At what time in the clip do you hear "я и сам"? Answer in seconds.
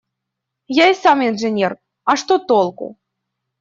0.77-1.21